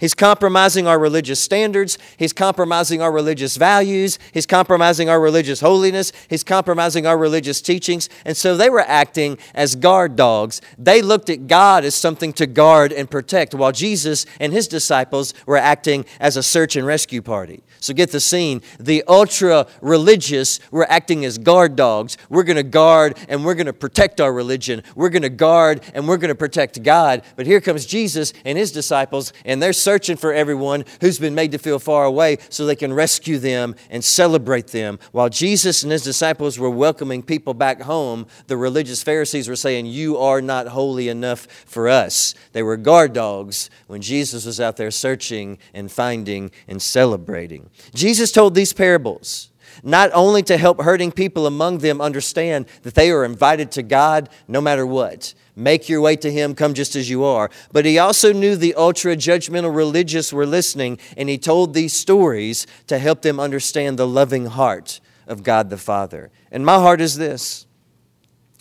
He's 0.00 0.14
compromising 0.14 0.86
our 0.86 0.98
religious 0.98 1.38
standards. 1.38 1.98
He's 2.16 2.32
compromising 2.32 3.02
our 3.02 3.12
religious 3.12 3.56
values. 3.56 4.18
He's 4.32 4.46
compromising 4.46 5.10
our 5.10 5.20
religious 5.20 5.60
holiness. 5.60 6.12
He's 6.28 6.42
compromising 6.42 7.06
our 7.06 7.18
religious 7.18 7.60
teachings. 7.60 8.08
And 8.24 8.36
so 8.36 8.56
they 8.56 8.70
were 8.70 8.80
acting 8.80 9.36
as 9.54 9.76
guard 9.76 10.16
dogs. 10.16 10.62
They 10.78 11.02
looked 11.02 11.28
at 11.28 11.46
God 11.46 11.84
as 11.84 11.94
something 11.94 12.32
to 12.34 12.46
guard 12.46 12.92
and 12.92 13.10
protect, 13.10 13.54
while 13.54 13.72
Jesus 13.72 14.24
and 14.40 14.52
his 14.54 14.66
disciples 14.66 15.34
were 15.44 15.58
acting 15.58 16.06
as 16.18 16.38
a 16.38 16.42
search 16.42 16.76
and 16.76 16.86
rescue 16.86 17.20
party. 17.20 17.62
So 17.80 17.94
get 17.94 18.12
the 18.12 18.20
scene. 18.20 18.60
The 18.78 19.02
ultra 19.08 19.66
religious 19.80 20.60
were 20.70 20.88
acting 20.90 21.24
as 21.24 21.38
guard 21.38 21.76
dogs. 21.76 22.18
We're 22.28 22.42
going 22.42 22.56
to 22.56 22.62
guard 22.62 23.18
and 23.28 23.44
we're 23.44 23.54
going 23.54 23.66
to 23.66 23.72
protect 23.72 24.20
our 24.20 24.32
religion. 24.32 24.82
We're 24.94 25.08
going 25.08 25.22
to 25.22 25.30
guard 25.30 25.82
and 25.94 26.06
we're 26.06 26.18
going 26.18 26.28
to 26.28 26.34
protect 26.34 26.82
God. 26.82 27.22
But 27.36 27.46
here 27.46 27.60
comes 27.60 27.86
Jesus 27.86 28.32
and 28.44 28.58
his 28.58 28.70
disciples, 28.70 29.32
and 29.44 29.62
they're 29.62 29.72
searching 29.72 30.16
for 30.16 30.32
everyone 30.32 30.84
who's 31.00 31.18
been 31.18 31.34
made 31.34 31.52
to 31.52 31.58
feel 31.58 31.78
far 31.78 32.04
away 32.04 32.38
so 32.50 32.66
they 32.66 32.76
can 32.76 32.92
rescue 32.92 33.38
them 33.38 33.74
and 33.88 34.04
celebrate 34.04 34.68
them. 34.68 34.98
While 35.12 35.30
Jesus 35.30 35.82
and 35.82 35.90
his 35.90 36.04
disciples 36.04 36.58
were 36.58 36.70
welcoming 36.70 37.22
people 37.22 37.54
back 37.54 37.82
home, 37.82 38.26
the 38.46 38.56
religious 38.56 39.02
Pharisees 39.02 39.48
were 39.48 39.56
saying, 39.56 39.86
You 39.86 40.18
are 40.18 40.42
not 40.42 40.68
holy 40.68 41.08
enough 41.08 41.46
for 41.66 41.88
us. 41.88 42.34
They 42.52 42.62
were 42.62 42.76
guard 42.76 43.14
dogs 43.14 43.70
when 43.86 44.02
Jesus 44.02 44.44
was 44.44 44.60
out 44.60 44.76
there 44.76 44.90
searching 44.90 45.58
and 45.72 45.90
finding 45.90 46.50
and 46.68 46.82
celebrating. 46.82 47.69
Jesus 47.94 48.32
told 48.32 48.54
these 48.54 48.72
parables 48.72 49.50
not 49.82 50.10
only 50.12 50.42
to 50.42 50.56
help 50.56 50.82
hurting 50.82 51.12
people 51.12 51.46
among 51.46 51.78
them 51.78 52.00
understand 52.00 52.66
that 52.82 52.94
they 52.94 53.10
are 53.10 53.24
invited 53.24 53.70
to 53.72 53.82
God 53.82 54.28
no 54.48 54.60
matter 54.60 54.86
what. 54.86 55.34
Make 55.56 55.88
your 55.88 56.00
way 56.00 56.16
to 56.16 56.30
Him, 56.30 56.54
come 56.54 56.74
just 56.74 56.96
as 56.96 57.10
you 57.10 57.24
are. 57.24 57.50
But 57.72 57.84
he 57.84 57.98
also 57.98 58.32
knew 58.32 58.56
the 58.56 58.74
ultra 58.74 59.16
judgmental 59.16 59.74
religious 59.74 60.32
were 60.32 60.46
listening, 60.46 60.98
and 61.16 61.28
he 61.28 61.38
told 61.38 61.74
these 61.74 61.92
stories 61.92 62.66
to 62.86 62.98
help 62.98 63.22
them 63.22 63.40
understand 63.40 63.98
the 63.98 64.06
loving 64.06 64.46
heart 64.46 65.00
of 65.26 65.42
God 65.42 65.70
the 65.70 65.76
Father. 65.76 66.30
And 66.50 66.64
my 66.64 66.76
heart 66.76 67.00
is 67.00 67.16
this 67.16 67.66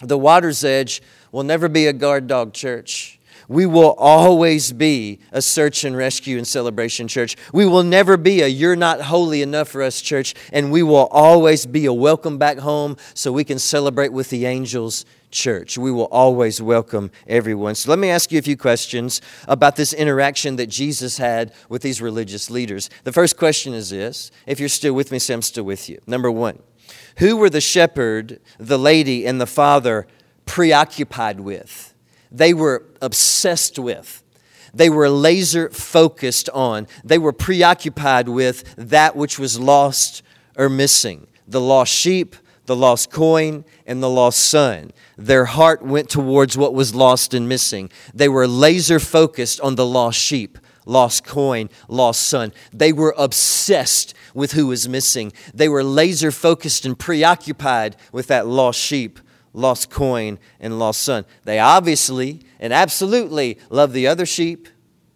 the 0.01 0.18
water's 0.18 0.63
edge 0.63 1.01
will 1.32 1.44
never 1.44 1.68
be 1.68 1.86
a 1.86 1.94
guard 1.94 2.28
dog 2.28 2.54
church 2.54 3.18
we 3.50 3.65
will 3.65 3.94
always 3.98 4.72
be 4.72 5.20
a 5.32 5.41
search 5.41 5.84
and 5.84 5.98
rescue 5.98 6.38
and 6.38 6.48
celebration 6.48 7.08
church. 7.08 7.36
We 7.51 7.65
will 7.65 7.84
never 7.84 8.15
be 8.15 8.41
a 8.41 8.48
you're 8.48 8.75
not 8.75 9.01
holy 9.01 9.41
enough 9.41 9.70
for 9.70 9.82
us 9.82 10.00
church, 10.01 10.36
and 10.53 10.72
we 10.72 10.84
will 10.84 11.08
always 11.08 11.65
be 11.65 11.86
a 11.88 11.94
welcome 11.94 12.38
back 12.38 12.60
home 12.60 12.96
so 13.15 13.32
we 13.32 13.44
can 13.44 13.60
celebrate 13.60 14.13
with 14.13 14.29
the 14.29 14.46
angels 14.46 15.03
church. 15.32 15.77
We 15.77 15.91
will 15.91 16.06
always 16.06 16.62
welcome 16.62 17.10
everyone. 17.27 17.74
So 17.74 17.89
let 17.89 18.00
me 18.00 18.10
ask 18.10 18.32
you 18.32 18.38
a 18.38 18.44
few 18.44 18.56
questions 18.56 19.20
about 19.48 19.75
this 19.75 19.94
interaction 19.94 20.56
that 20.58 20.68
Jesus 20.68 21.18
had 21.18 21.51
with 21.70 21.82
these 21.82 22.01
religious 22.01 22.51
leaders. 22.51 22.89
The 23.03 23.12
first 23.12 23.36
question 23.36 23.74
is 23.74 23.89
this 23.89 24.32
if 24.46 24.60
you're 24.60 24.70
still 24.70 24.94
with 24.94 25.12
me, 25.12 25.18
say 25.18 25.34
I'm 25.34 25.41
still 25.41 25.63
with 25.63 25.89
you. 25.89 26.00
Number 26.06 26.29
one, 26.29 26.60
who 27.18 27.36
were 27.38 27.50
the 27.50 27.62
shepherd, 27.62 28.39
the 28.60 28.77
lady, 28.77 29.25
and 29.25 29.41
the 29.41 29.48
father 29.48 30.06
preoccupied 30.46 31.39
with? 31.39 31.88
They 32.31 32.53
were 32.53 32.86
obsessed 33.01 33.79
with. 33.79 34.24
They 34.74 34.89
were 34.89 35.09
laser 35.09 35.69
focused 35.69 36.50
on. 36.50 36.88
They 37.03 37.17
were 37.17 37.33
preoccupied 37.33 38.29
with 38.29 38.75
that 38.75 39.15
which 39.15 39.39
was 39.39 39.59
lost 39.59 40.21
or 40.57 40.69
missing 40.69 41.27
the 41.48 41.59
lost 41.59 41.91
sheep, 41.91 42.36
the 42.67 42.75
lost 42.75 43.09
coin, 43.12 43.65
and 43.88 44.03
the 44.03 44.09
lost 44.09 44.39
son. 44.39 44.91
Their 45.17 45.45
heart 45.45 45.81
went 45.81 46.09
towards 46.09 46.55
what 46.55 46.75
was 46.75 46.93
lost 46.93 47.33
and 47.33 47.50
missing. 47.50 47.89
They 48.13 48.29
were 48.29 48.48
laser 48.48 49.00
focused 49.00 49.59
on 49.62 49.74
the 49.74 49.86
lost 49.86 50.19
sheep, 50.19 50.59
lost 50.86 51.25
coin, 51.25 51.69
lost 51.88 52.21
son. 52.21 52.53
They 52.71 52.93
were 52.93 53.15
obsessed 53.17 54.13
with 54.36 54.51
who 54.51 54.67
was 54.67 54.88
missing. 54.88 55.33
They 55.53 55.67
were 55.67 55.83
laser 55.83 56.31
focused 56.31 56.86
and 56.86 56.98
preoccupied 56.98 57.95
with 58.12 58.27
that 58.27 58.45
lost 58.45 58.79
sheep, 58.79 59.19
lost 59.53 59.89
coin 59.89 60.39
and 60.60 60.79
lost 60.79 61.01
son. 61.01 61.25
They 61.44 61.60
obviously 61.60 62.41
and 62.60 62.74
absolutely 62.74 63.58
loved 63.70 63.94
the 63.94 64.08
other 64.08 64.25
sheep, 64.25 64.68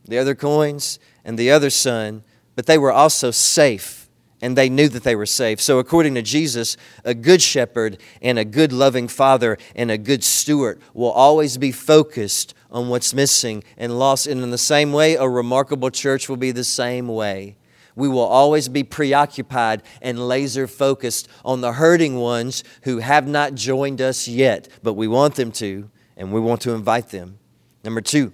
the 0.06 0.18
other 0.18 0.36
coins, 0.36 1.00
and 1.24 1.38
the 1.38 1.52
other 1.52 1.70
son, 1.70 2.24
but 2.56 2.66
they 2.66 2.78
were 2.78 2.92
also 2.92 3.32
safe 3.32 4.04
and 4.42 4.58
they 4.58 4.68
knew 4.68 4.90
that 4.90 5.04
they 5.04 5.16
were 5.16 5.25
safe. 5.25 5.62
So, 5.62 5.80
according 5.80 6.16
to 6.16 6.22
Jesus, 6.22 6.75
a 7.06 7.13
good 7.13 7.42
shepherd 7.42 7.98
and 8.22 8.38
a 8.38 8.44
good 8.44 8.74
loving 8.74 9.08
father 9.08 9.58
and 9.74 9.90
a 9.90 9.98
good 9.98 10.22
steward 10.22 10.82
will 10.94 11.12
always 11.12 11.58
be 11.58 11.72
focused 11.72 12.54
on 12.70 12.90
what's 12.90 13.13
missing 13.13 13.63
and 13.78 13.98
lost. 13.98 14.28
And 14.28 14.42
in 14.42 14.52
the 14.52 14.58
same 14.58 14.92
way, 14.92 15.16
a 15.16 15.30
remarkable 15.30 15.90
church 15.90 16.28
will 16.28 16.36
be 16.36 16.52
the 16.52 16.66
same 16.66 17.08
way 17.08 17.56
we 17.96 18.08
will 18.08 18.20
always 18.20 18.70
be 18.70 18.84
preoccupied 18.84 19.84
and 20.02 20.28
laser 20.28 20.68
focused 20.68 21.28
on 21.46 21.62
the 21.62 21.74
hurting 21.74 22.16
ones 22.16 22.64
who 22.84 23.00
have 23.00 23.28
not 23.28 23.56
joined 23.56 24.02
us 24.02 24.28
yet, 24.28 24.68
but 24.82 24.94
we 24.94 25.08
want 25.08 25.36
them 25.36 25.52
to, 25.54 25.90
and 26.18 26.32
we 26.32 26.40
want 26.40 26.62
to 26.62 26.72
invite 26.72 27.10
them. 27.10 27.40
Number 27.84 28.02
two, 28.02 28.34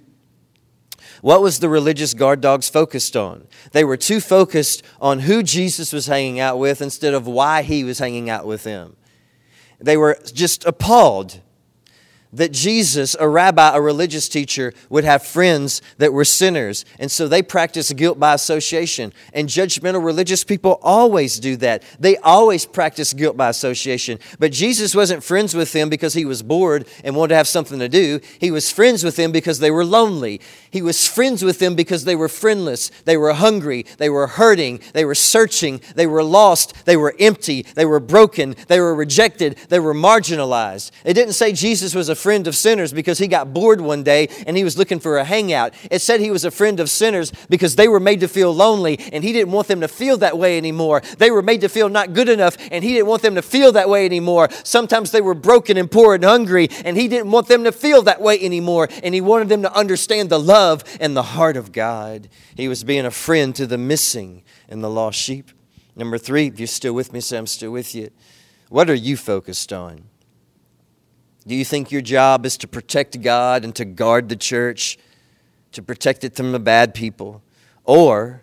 what 1.22 1.42
was 1.42 1.58
the 1.58 1.68
religious 1.68 2.14
guard 2.14 2.40
dogs 2.40 2.68
focused 2.68 3.16
on? 3.16 3.46
They 3.72 3.84
were 3.84 3.96
too 3.96 4.20
focused 4.20 4.82
on 5.00 5.20
who 5.20 5.42
Jesus 5.42 5.92
was 5.92 6.06
hanging 6.06 6.40
out 6.40 6.58
with 6.58 6.80
instead 6.80 7.14
of 7.14 7.26
why 7.26 7.62
he 7.62 7.84
was 7.84 7.98
hanging 7.98 8.30
out 8.30 8.46
with 8.46 8.64
them. 8.64 8.96
They 9.78 9.96
were 9.96 10.18
just 10.32 10.64
appalled 10.64 11.40
that 12.32 12.52
Jesus, 12.52 13.16
a 13.18 13.28
rabbi, 13.28 13.74
a 13.74 13.80
religious 13.80 14.28
teacher, 14.28 14.72
would 14.88 15.04
have 15.04 15.24
friends 15.24 15.82
that 15.98 16.12
were 16.12 16.24
sinners. 16.24 16.84
And 16.98 17.10
so 17.10 17.26
they 17.26 17.42
practice 17.42 17.92
guilt 17.92 18.20
by 18.20 18.34
association. 18.34 19.12
And 19.32 19.48
judgmental 19.48 20.04
religious 20.04 20.44
people 20.44 20.78
always 20.82 21.40
do 21.40 21.56
that. 21.56 21.82
They 21.98 22.16
always 22.18 22.66
practice 22.66 23.12
guilt 23.12 23.36
by 23.36 23.48
association. 23.48 24.18
But 24.38 24.52
Jesus 24.52 24.94
wasn't 24.94 25.24
friends 25.24 25.54
with 25.54 25.72
them 25.72 25.88
because 25.88 26.14
he 26.14 26.24
was 26.24 26.42
bored 26.42 26.86
and 27.02 27.16
wanted 27.16 27.30
to 27.30 27.36
have 27.36 27.48
something 27.48 27.80
to 27.80 27.88
do. 27.88 28.20
He 28.38 28.50
was 28.50 28.70
friends 28.70 29.02
with 29.02 29.16
them 29.16 29.32
because 29.32 29.58
they 29.58 29.70
were 29.70 29.84
lonely. 29.84 30.40
He 30.70 30.82
was 30.82 31.08
friends 31.08 31.42
with 31.42 31.58
them 31.58 31.74
because 31.74 32.04
they 32.04 32.16
were 32.16 32.28
friendless. 32.28 32.90
They 33.04 33.16
were 33.16 33.32
hungry. 33.32 33.86
They 33.98 34.08
were 34.08 34.28
hurting. 34.28 34.80
They 34.92 35.04
were 35.04 35.16
searching. 35.16 35.80
They 35.96 36.06
were 36.06 36.22
lost. 36.22 36.84
They 36.84 36.96
were 36.96 37.14
empty. 37.18 37.62
They 37.62 37.84
were 37.84 38.00
broken. 38.00 38.54
They 38.68 38.78
were 38.78 38.94
rejected. 38.94 39.56
They 39.68 39.80
were 39.80 39.94
marginalized. 39.94 40.92
It 41.04 41.14
didn't 41.14 41.34
say 41.34 41.52
Jesus 41.52 41.94
was 41.94 42.08
a 42.08 42.19
friend 42.20 42.46
of 42.46 42.54
sinners 42.54 42.92
because 42.92 43.18
he 43.18 43.26
got 43.26 43.52
bored 43.52 43.80
one 43.80 44.02
day 44.02 44.28
and 44.46 44.56
he 44.56 44.64
was 44.64 44.76
looking 44.76 45.00
for 45.00 45.18
a 45.18 45.24
hangout. 45.24 45.74
It 45.90 46.00
said 46.00 46.20
he 46.20 46.30
was 46.30 46.44
a 46.44 46.50
friend 46.50 46.78
of 46.78 46.90
sinners 46.90 47.32
because 47.48 47.76
they 47.76 47.88
were 47.88 48.00
made 48.00 48.20
to 48.20 48.28
feel 48.28 48.54
lonely 48.54 48.98
and 49.12 49.24
he 49.24 49.32
didn't 49.32 49.52
want 49.52 49.68
them 49.68 49.80
to 49.80 49.88
feel 49.88 50.16
that 50.18 50.38
way 50.38 50.56
anymore. 50.56 51.00
They 51.18 51.30
were 51.30 51.42
made 51.42 51.62
to 51.62 51.68
feel 51.68 51.88
not 51.88 52.12
good 52.12 52.28
enough 52.28 52.56
and 52.70 52.84
he 52.84 52.92
didn't 52.92 53.08
want 53.08 53.22
them 53.22 53.34
to 53.34 53.42
feel 53.42 53.72
that 53.72 53.88
way 53.88 54.04
anymore. 54.04 54.48
Sometimes 54.64 55.10
they 55.10 55.20
were 55.20 55.34
broken 55.34 55.76
and 55.76 55.90
poor 55.90 56.14
and 56.14 56.24
hungry 56.24 56.68
and 56.84 56.96
he 56.96 57.08
didn't 57.08 57.30
want 57.30 57.48
them 57.48 57.64
to 57.64 57.72
feel 57.72 58.02
that 58.02 58.20
way 58.20 58.38
anymore 58.40 58.88
and 59.02 59.14
he 59.14 59.20
wanted 59.20 59.48
them 59.48 59.62
to 59.62 59.74
understand 59.74 60.30
the 60.30 60.38
love 60.38 60.84
and 61.00 61.16
the 61.16 61.22
heart 61.22 61.56
of 61.56 61.72
God. 61.72 62.28
He 62.54 62.68
was 62.68 62.84
being 62.84 63.06
a 63.06 63.10
friend 63.10 63.54
to 63.56 63.66
the 63.66 63.78
missing 63.78 64.42
and 64.68 64.84
the 64.84 64.90
lost 64.90 65.18
sheep. 65.18 65.50
Number 65.96 66.18
three, 66.18 66.46
if 66.46 66.58
you're 66.58 66.66
still 66.66 66.94
with 66.94 67.12
me, 67.12 67.20
say 67.20 67.38
I'm 67.38 67.46
still 67.46 67.72
with 67.72 67.94
you. 67.94 68.10
What 68.68 68.88
are 68.88 68.94
you 68.94 69.16
focused 69.16 69.72
on? 69.72 70.04
Do 71.46 71.54
you 71.54 71.64
think 71.64 71.90
your 71.90 72.02
job 72.02 72.44
is 72.44 72.56
to 72.58 72.68
protect 72.68 73.20
God 73.22 73.64
and 73.64 73.74
to 73.76 73.84
guard 73.84 74.28
the 74.28 74.36
church, 74.36 74.98
to 75.72 75.82
protect 75.82 76.24
it 76.24 76.36
from 76.36 76.52
the 76.52 76.58
bad 76.58 76.94
people? 76.94 77.42
Or 77.84 78.42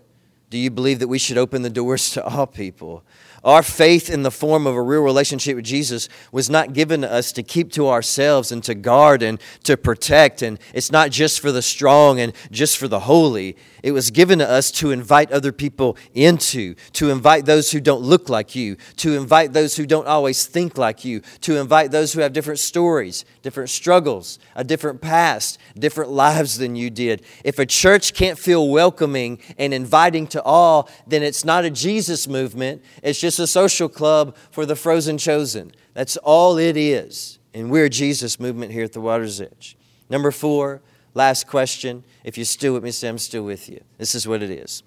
do 0.50 0.58
you 0.58 0.72
believe 0.72 1.00
that 1.00 1.08
we 1.08 1.20
should 1.20 1.38
open 1.38 1.62
the 1.62 1.70
doors 1.70 2.12
to 2.12 2.24
all 2.24 2.48
people? 2.48 3.04
Our 3.44 3.64
faith 3.64 4.10
in 4.10 4.24
the 4.24 4.32
form 4.32 4.66
of 4.68 4.76
a 4.76 4.82
real 4.82 5.02
relationship 5.02 5.56
with 5.56 5.66
Jesus 5.66 6.10
was 6.32 6.50
not 6.50 6.74
given 6.74 7.02
to 7.02 7.12
us 7.12 7.32
to 7.34 7.44
keep 7.44 7.72
to 7.74 7.88
ourselves 7.88 8.52
and 8.52 8.64
to 8.64 8.76
guard 8.76 9.22
and 9.22 9.40
to 9.64 9.78
protect. 9.78 10.42
And 10.42 10.60
it's 10.74 10.92
not 10.92 11.12
just 11.12 11.40
for 11.40 11.52
the 11.52 11.62
strong 11.62 12.20
and 12.20 12.34
just 12.52 12.78
for 12.78 12.88
the 12.88 13.02
holy. 13.02 13.56
It 13.84 13.92
was 13.92 14.12
given 14.12 14.40
to 14.40 14.50
us 14.50 14.72
to 14.72 14.92
invite 14.92 15.32
other 15.32 15.52
people 15.52 15.98
into, 16.14 16.76
to 16.94 17.10
invite 17.10 17.46
those 17.46 17.72
who 17.72 17.80
don't 17.80 18.02
look 18.02 18.28
like 18.28 18.56
you, 18.56 18.76
to 18.98 19.16
invite 19.16 19.54
those 19.54 19.78
who 19.78 19.86
don't 19.86 20.08
always 20.08 20.46
think 20.46 20.78
like 20.78 21.06
you, 21.06 21.22
to 21.42 21.58
invite 21.58 21.92
those 21.92 22.12
who 22.12 22.22
have 22.22 22.34
different 22.34 22.60
stories, 22.60 23.24
different 23.44 23.70
struggles, 23.70 24.40
a 24.56 24.64
different 24.64 25.00
past, 25.00 25.60
different 25.78 26.12
lives 26.12 26.58
than 26.58 26.76
you 26.76 26.90
did. 26.90 27.24
If 27.46 27.60
a 27.60 27.66
church 27.66 28.14
can't 28.14 28.38
feel 28.38 28.68
welcoming 28.68 29.40
and 29.58 29.74
inviting 29.74 30.28
to 30.38 30.44
all, 30.44 30.90
then 31.06 31.24
it's 31.24 31.44
not 31.44 31.66
a 31.66 31.70
Jesus 31.70 32.28
movement. 32.28 32.84
It's 33.04 33.20
just 33.20 33.40
a 33.40 33.48
social 33.48 33.90
club 33.90 34.36
for 34.52 34.66
the 34.66 34.76
frozen 34.76 35.18
chosen. 35.18 35.72
That's 35.94 36.18
all 36.18 36.58
it 36.58 36.78
is. 36.78 37.40
And 37.54 37.70
we're 37.70 37.86
a 37.86 37.90
Jesus 37.90 38.40
movement 38.40 38.72
here 38.72 38.84
at 38.84 38.94
the 38.94 39.02
water's 39.02 39.42
edge. 39.42 39.76
Number 40.10 40.32
four, 40.32 40.82
Last 41.18 41.48
question. 41.48 42.04
If 42.24 42.38
you're 42.38 42.46
still 42.46 42.76
with 42.76 42.84
me, 42.84 42.92
say, 42.92 43.10
I'm 43.10 43.18
still 43.18 43.42
with 43.42 43.70
you. 43.70 43.82
This 43.98 44.14
is 44.14 44.28
what 44.28 44.44
it 44.44 44.52
is. 44.52 44.84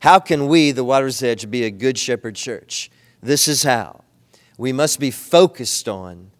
How 0.00 0.18
can 0.18 0.46
we, 0.46 0.72
the 0.72 0.84
Water's 0.84 1.22
Edge, 1.22 1.50
be 1.50 1.64
a 1.64 1.70
good 1.70 1.96
shepherd 1.96 2.36
church? 2.36 2.90
This 3.22 3.48
is 3.48 3.62
how. 3.62 4.04
We 4.58 4.74
must 4.74 5.00
be 5.00 5.10
focused 5.10 5.88
on, 5.88 6.32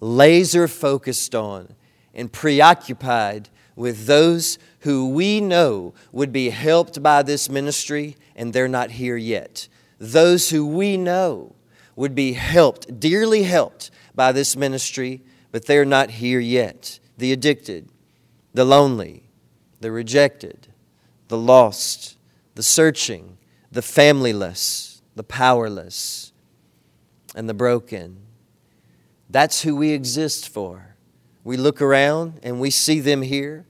laser 0.00 0.66
focused 0.66 1.36
on, 1.36 1.76
and 2.12 2.32
preoccupied 2.32 3.48
with 3.78 4.06
those 4.06 4.58
who 4.80 5.08
we 5.08 5.40
know 5.40 5.94
would 6.10 6.32
be 6.32 6.50
helped 6.50 7.00
by 7.00 7.22
this 7.22 7.48
ministry 7.48 8.16
and 8.34 8.52
they're 8.52 8.66
not 8.66 8.90
here 8.90 9.16
yet. 9.16 9.68
Those 10.00 10.50
who 10.50 10.66
we 10.66 10.96
know 10.96 11.54
would 11.94 12.14
be 12.14 12.32
helped, 12.32 12.98
dearly 12.98 13.44
helped 13.44 13.92
by 14.16 14.32
this 14.32 14.56
ministry, 14.56 15.22
but 15.52 15.66
they're 15.66 15.84
not 15.84 16.10
here 16.10 16.40
yet. 16.40 16.98
The 17.18 17.32
addicted, 17.32 17.88
the 18.52 18.64
lonely, 18.64 19.30
the 19.80 19.92
rejected, 19.92 20.66
the 21.28 21.38
lost, 21.38 22.16
the 22.56 22.64
searching, 22.64 23.38
the 23.70 23.80
familyless, 23.80 25.02
the 25.14 25.22
powerless, 25.22 26.32
and 27.36 27.48
the 27.48 27.54
broken. 27.54 28.18
That's 29.30 29.62
who 29.62 29.76
we 29.76 29.90
exist 29.90 30.48
for. 30.48 30.87
We 31.48 31.56
look 31.56 31.80
around 31.80 32.40
and 32.42 32.60
we 32.60 32.68
see 32.68 33.00
them 33.00 33.22
here, 33.22 33.64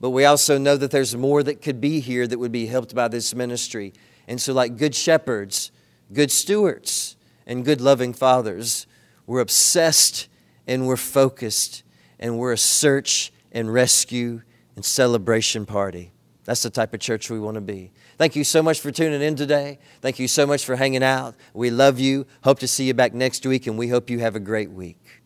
but 0.00 0.10
we 0.10 0.24
also 0.24 0.56
know 0.56 0.76
that 0.76 0.92
there's 0.92 1.16
more 1.16 1.42
that 1.42 1.62
could 1.62 1.80
be 1.80 1.98
here 1.98 2.28
that 2.28 2.38
would 2.38 2.52
be 2.52 2.66
helped 2.66 2.94
by 2.94 3.08
this 3.08 3.34
ministry. 3.34 3.92
And 4.28 4.40
so, 4.40 4.52
like 4.52 4.76
good 4.76 4.94
shepherds, 4.94 5.72
good 6.12 6.30
stewards, 6.30 7.16
and 7.44 7.64
good 7.64 7.80
loving 7.80 8.12
fathers, 8.12 8.86
we're 9.26 9.40
obsessed 9.40 10.28
and 10.68 10.86
we're 10.86 10.96
focused 10.96 11.82
and 12.20 12.38
we're 12.38 12.52
a 12.52 12.56
search 12.56 13.32
and 13.50 13.72
rescue 13.72 14.42
and 14.76 14.84
celebration 14.84 15.66
party. 15.66 16.12
That's 16.44 16.62
the 16.62 16.70
type 16.70 16.94
of 16.94 17.00
church 17.00 17.30
we 17.30 17.40
want 17.40 17.56
to 17.56 17.60
be. 17.60 17.90
Thank 18.16 18.36
you 18.36 18.44
so 18.44 18.62
much 18.62 18.78
for 18.78 18.92
tuning 18.92 19.22
in 19.22 19.34
today. 19.34 19.80
Thank 20.02 20.20
you 20.20 20.28
so 20.28 20.46
much 20.46 20.64
for 20.64 20.76
hanging 20.76 21.02
out. 21.02 21.34
We 21.52 21.70
love 21.70 21.98
you. 21.98 22.26
Hope 22.44 22.60
to 22.60 22.68
see 22.68 22.84
you 22.84 22.94
back 22.94 23.12
next 23.12 23.44
week, 23.44 23.66
and 23.66 23.76
we 23.76 23.88
hope 23.88 24.08
you 24.08 24.20
have 24.20 24.36
a 24.36 24.40
great 24.40 24.70
week. 24.70 25.23